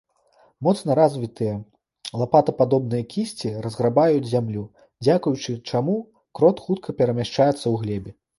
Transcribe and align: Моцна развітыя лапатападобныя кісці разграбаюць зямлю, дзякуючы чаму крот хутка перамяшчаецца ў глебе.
Моцна 0.67 0.91
развітыя 0.99 1.57
лапатападобныя 2.21 3.03
кісці 3.13 3.51
разграбаюць 3.67 4.31
зямлю, 4.33 4.65
дзякуючы 5.05 5.51
чаму 5.69 5.95
крот 6.41 6.57
хутка 6.67 6.89
перамяшчаецца 7.05 7.63
ў 7.63 7.75
глебе. 7.85 8.11